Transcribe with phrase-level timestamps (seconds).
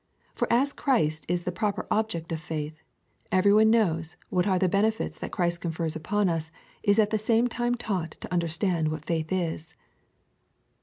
[0.33, 2.81] For as Christ is the proper object of faith,
[3.31, 6.49] every one that knows what are the benefits that Christ con fers upon us
[6.81, 9.75] is at the same time taught to understand what faith is.